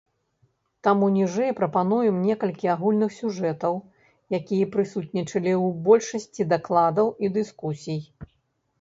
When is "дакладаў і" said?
6.59-7.37